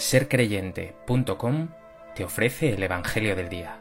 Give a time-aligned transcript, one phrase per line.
[0.00, 1.68] sercreyente.com
[2.14, 3.80] te ofrece el Evangelio del Día.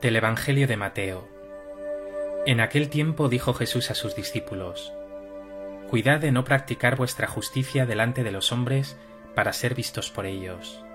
[0.00, 1.28] Del Evangelio de Mateo.
[2.46, 4.92] En aquel tiempo dijo Jesús a sus discípulos,
[5.90, 8.96] Cuidad de no practicar vuestra justicia delante de los hombres
[9.34, 10.85] para ser vistos por ellos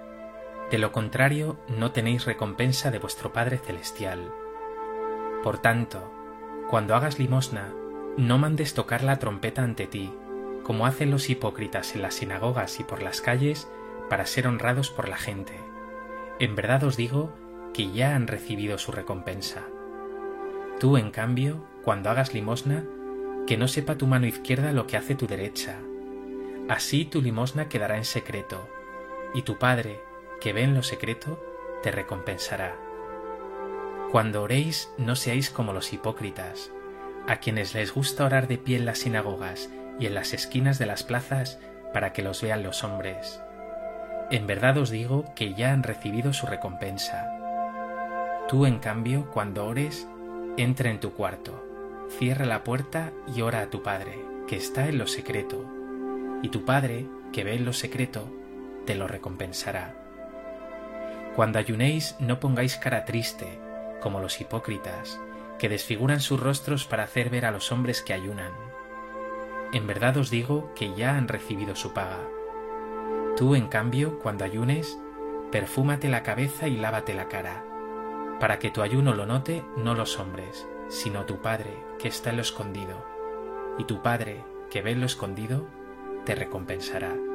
[0.72, 4.32] de lo contrario, no tenéis recompensa de vuestro Padre Celestial.
[5.44, 6.10] Por tanto,
[6.70, 7.74] cuando hagas limosna,
[8.16, 10.14] no mandes tocar la trompeta ante ti,
[10.64, 13.70] como hacen los hipócritas en las sinagogas y por las calles,
[14.10, 15.60] para ser honrados por la gente.
[16.40, 17.34] En verdad os digo
[17.74, 19.64] que ya han recibido su recompensa.
[20.80, 22.86] Tú, en cambio, cuando hagas limosna,
[23.46, 25.80] que no sepa tu mano izquierda lo que hace tu derecha.
[26.70, 28.70] Así tu limosna quedará en secreto,
[29.34, 30.00] y tu Padre,
[30.42, 31.40] que ve en lo secreto,
[31.84, 32.76] te recompensará.
[34.12, 36.72] Cuando oréis, no seáis como los hipócritas,
[37.28, 40.88] a quienes les gusta orar de pie en las sinagogas y en las esquinas de
[40.88, 41.60] las plazas
[41.94, 43.42] para que los vean los hombres.
[44.32, 47.30] En verdad os digo que ya han recibido su recompensa.
[48.48, 50.08] Tú, en cambio, cuando ores,
[50.58, 51.66] entra en tu cuarto,
[52.18, 55.66] cierra la puerta y ora a tu Padre, que está en lo secreto,
[56.42, 58.28] y tu Padre, que ve en lo secreto,
[58.86, 60.11] te lo recompensará.
[61.36, 63.60] Cuando ayunéis no pongáis cara triste,
[64.02, 65.20] como los hipócritas,
[65.60, 68.52] que desfiguran sus rostros para hacer ver a los hombres que ayunan.
[69.72, 72.20] En verdad os digo que ya han recibido su paga.
[73.38, 75.00] Tú, en cambio, cuando ayunes,
[75.52, 77.64] perfúmate la cabeza y lávate la cara,
[78.40, 82.38] para que tu ayuno lo note no los hombres, sino tu Padre que está en
[82.38, 83.06] lo escondido,
[83.78, 85.66] y tu Padre que ve en lo escondido,
[86.26, 87.31] te recompensará.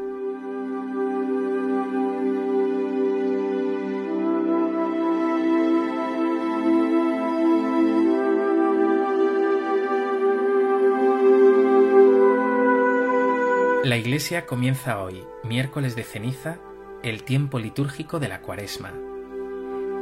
[13.87, 16.59] La Iglesia comienza hoy, miércoles de ceniza,
[17.05, 18.93] el tiempo litúrgico de la Cuaresma.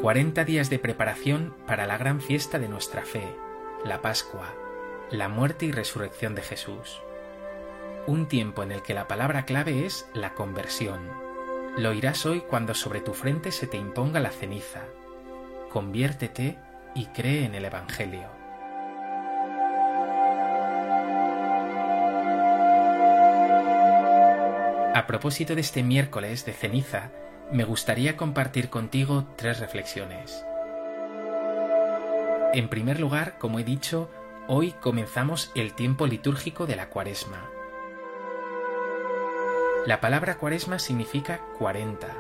[0.01, 3.37] 40 días de preparación para la gran fiesta de nuestra fe,
[3.85, 4.55] la Pascua,
[5.11, 7.03] la muerte y resurrección de Jesús.
[8.07, 11.01] Un tiempo en el que la palabra clave es la conversión.
[11.77, 14.81] Lo oirás hoy cuando sobre tu frente se te imponga la ceniza.
[15.69, 16.57] Conviértete
[16.95, 18.44] y cree en el Evangelio.
[24.95, 27.11] A propósito de este miércoles de ceniza,
[27.51, 30.47] me gustaría compartir contigo tres reflexiones.
[32.53, 34.09] En primer lugar, como he dicho,
[34.47, 37.43] hoy comenzamos el tiempo litúrgico de la cuaresma.
[39.85, 42.15] La palabra cuaresma significa cuarenta.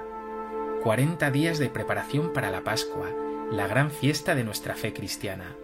[0.82, 3.08] Cuarenta días de preparación para la Pascua,
[3.52, 5.54] la gran fiesta de nuestra fe cristiana.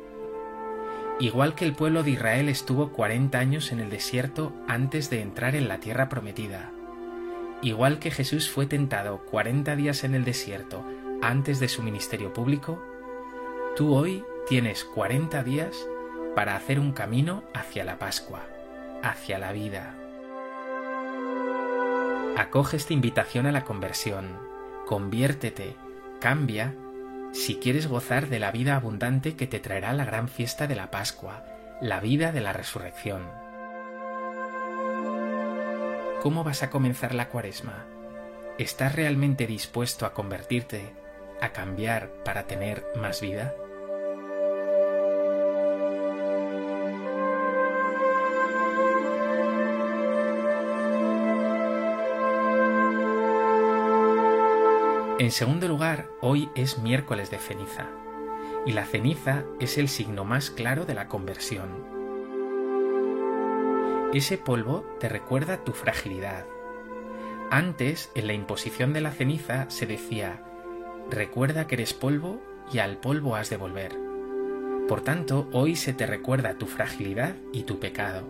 [1.18, 5.56] Igual que el pueblo de Israel estuvo cuarenta años en el desierto antes de entrar
[5.56, 6.70] en la tierra prometida,
[7.62, 10.84] Igual que Jesús fue tentado 40 días en el desierto
[11.20, 12.82] antes de su ministerio público,
[13.76, 15.76] tú hoy tienes 40 días
[16.34, 18.46] para hacer un camino hacia la Pascua,
[19.02, 19.94] hacia la vida.
[22.38, 24.38] Acoge esta invitación a la conversión,
[24.86, 25.76] conviértete,
[26.18, 26.74] cambia,
[27.32, 30.90] si quieres gozar de la vida abundante que te traerá la gran fiesta de la
[30.90, 31.44] Pascua,
[31.82, 33.49] la vida de la resurrección.
[36.22, 37.86] ¿Cómo vas a comenzar la cuaresma?
[38.58, 40.92] ¿Estás realmente dispuesto a convertirte,
[41.40, 43.54] a cambiar para tener más vida?
[55.18, 57.86] En segundo lugar, hoy es miércoles de ceniza,
[58.66, 61.99] y la ceniza es el signo más claro de la conversión.
[64.12, 66.44] Ese polvo te recuerda tu fragilidad.
[67.48, 70.42] Antes, en la imposición de la ceniza, se decía,
[71.08, 72.42] recuerda que eres polvo
[72.72, 73.96] y al polvo has de volver.
[74.88, 78.28] Por tanto, hoy se te recuerda tu fragilidad y tu pecado.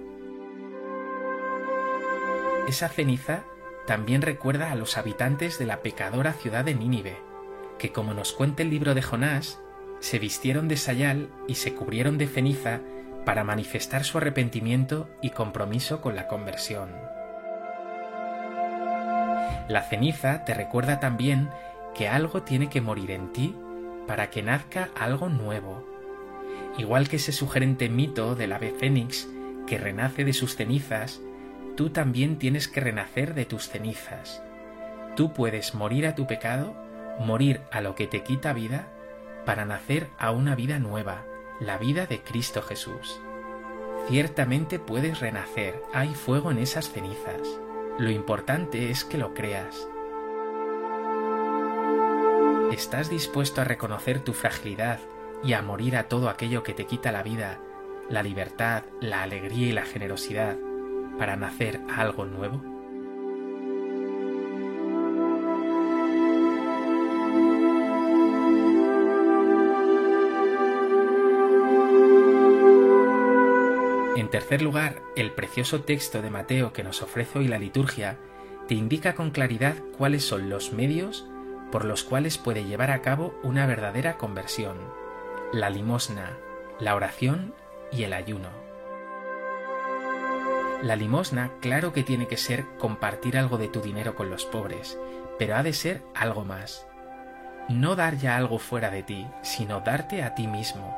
[2.69, 3.45] Esa ceniza
[3.87, 7.17] también recuerda a los habitantes de la pecadora ciudad de Nínive,
[7.79, 9.63] que como nos cuenta el libro de Jonás,
[10.01, 12.81] se vistieron de sayal y se cubrieron de ceniza
[13.25, 16.91] para manifestar su arrepentimiento y compromiso con la conversión.
[19.69, 21.49] La ceniza te recuerda también
[21.95, 23.55] que algo tiene que morir en ti
[24.07, 25.87] para que nazca algo nuevo.
[26.79, 29.29] Igual que ese sugerente mito del ave fénix
[29.67, 31.21] que renace de sus cenizas,
[31.77, 34.43] tú también tienes que renacer de tus cenizas.
[35.15, 36.75] Tú puedes morir a tu pecado
[37.21, 38.89] morir a lo que te quita vida
[39.45, 41.25] para nacer a una vida nueva,
[41.61, 43.21] la vida de Cristo Jesús.
[44.09, 47.43] Ciertamente puedes renacer, hay fuego en esas cenizas.
[47.99, 49.87] Lo importante es que lo creas.
[52.73, 55.01] ¿Estás dispuesto a reconocer tu fragilidad
[55.45, 57.61] y a morir a todo aquello que te quita la vida,
[58.09, 60.57] la libertad, la alegría y la generosidad
[61.19, 62.80] para nacer a algo nuevo?
[74.31, 78.17] En tercer lugar, el precioso texto de Mateo que nos ofrece hoy la liturgia
[78.69, 81.27] te indica con claridad cuáles son los medios
[81.73, 84.79] por los cuales puede llevar a cabo una verdadera conversión,
[85.53, 86.39] la limosna,
[86.79, 87.55] la oración
[87.91, 88.51] y el ayuno.
[90.81, 94.97] La limosna claro que tiene que ser compartir algo de tu dinero con los pobres,
[95.41, 96.87] pero ha de ser algo más.
[97.69, 100.97] No dar ya algo fuera de ti, sino darte a ti mismo,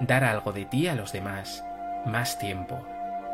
[0.00, 1.64] dar algo de ti a los demás,
[2.08, 2.84] más tiempo,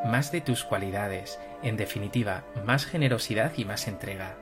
[0.04, 4.36] más de tus cualidades, en definitiva, más generosidad y más entrega.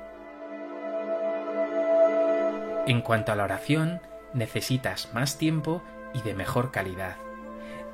[2.86, 4.00] En cuanto a la oración,
[4.34, 5.82] necesitas más tiempo
[6.14, 7.16] y de mejor calidad.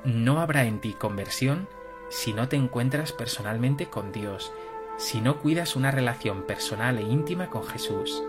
[0.03, 1.67] No habrá en ti conversión
[2.09, 4.51] si no te encuentras personalmente con Dios,
[4.97, 8.23] si no cuidas una relación personal e íntima con Jesús.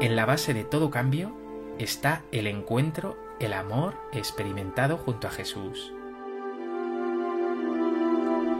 [0.00, 1.36] En la base de todo cambio
[1.78, 5.92] está el encuentro, el amor experimentado junto a Jesús.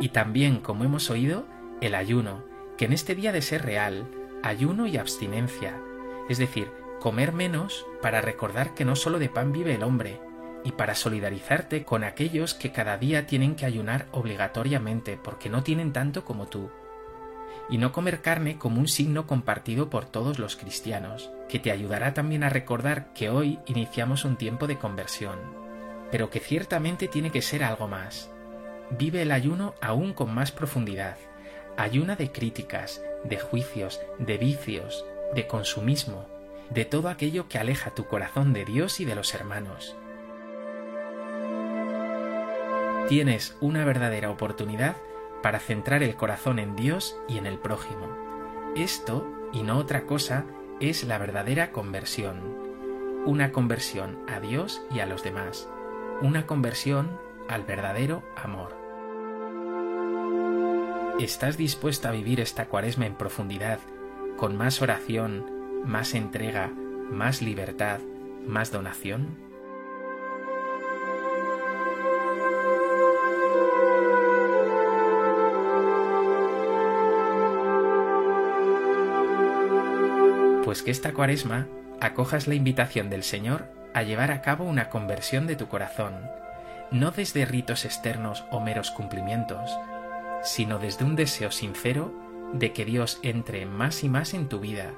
[0.04, 1.46] Y también, como hemos oído,
[1.80, 2.44] el ayuno,
[2.76, 4.06] que en este día de ser real,
[4.42, 5.80] ayuno y abstinencia,
[6.28, 6.70] es decir,
[7.00, 10.20] comer menos para recordar que no solo de pan vive el hombre,
[10.62, 15.94] y para solidarizarte con aquellos que cada día tienen que ayunar obligatoriamente porque no tienen
[15.94, 16.68] tanto como tú.
[17.70, 22.12] Y no comer carne como un signo compartido por todos los cristianos, que te ayudará
[22.12, 25.38] también a recordar que hoy iniciamos un tiempo de conversión,
[26.10, 28.33] pero que ciertamente tiene que ser algo más.
[28.96, 31.16] Vive el ayuno aún con más profundidad.
[31.76, 35.04] Ayuna de críticas, de juicios, de vicios,
[35.34, 36.26] de consumismo,
[36.70, 39.96] de todo aquello que aleja tu corazón de Dios y de los hermanos.
[43.08, 44.96] Tienes una verdadera oportunidad
[45.42, 48.16] para centrar el corazón en Dios y en el prójimo.
[48.76, 50.44] Esto, y no otra cosa,
[50.80, 52.38] es la verdadera conversión.
[53.26, 55.68] Una conversión a Dios y a los demás.
[56.22, 57.18] Una conversión
[57.48, 58.83] al verdadero amor.
[61.20, 63.78] ¿Estás dispuesto a vivir esta cuaresma en profundidad,
[64.36, 65.46] con más oración,
[65.84, 66.72] más entrega,
[67.08, 68.00] más libertad,
[68.48, 69.28] más donación?
[80.64, 81.68] Pues que esta cuaresma
[82.00, 86.28] acojas la invitación del Señor a llevar a cabo una conversión de tu corazón,
[86.90, 89.78] no desde ritos externos o meros cumplimientos,
[90.44, 92.12] sino desde un deseo sincero
[92.52, 94.92] de que Dios entre más y más en tu vida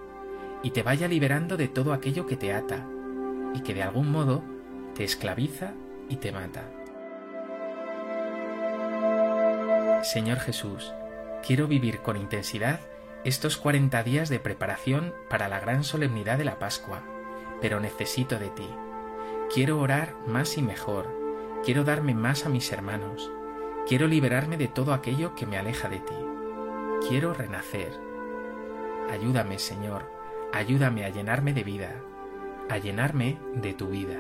[0.62, 2.86] y te vaya liberando de todo aquello que te ata
[3.54, 4.42] y que de algún modo
[4.94, 5.72] te esclaviza
[6.08, 6.64] y te mata.
[10.02, 10.92] Señor Jesús,
[11.46, 12.80] quiero vivir con intensidad
[13.24, 17.02] estos 40 días de preparación para la gran solemnidad de la Pascua,
[17.60, 18.68] pero necesito de ti.
[19.52, 21.06] Quiero orar más y mejor,
[21.64, 23.30] quiero darme más a mis hermanos,
[23.86, 26.14] quiero liberarme de todo aquello que me aleja de ti.
[27.08, 27.92] Quiero renacer.
[29.10, 30.10] Ayúdame, Señor,
[30.52, 32.02] ayúdame a llenarme de vida,
[32.68, 34.18] a llenarme de tu vida.